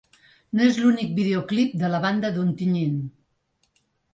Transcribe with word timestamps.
No 0.59 0.63
és 0.69 0.79
l’únic 0.83 1.11
videoclip 1.19 1.77
de 1.83 1.91
la 1.97 2.01
banda 2.09 2.35
d’Ontinyent. 2.39 2.99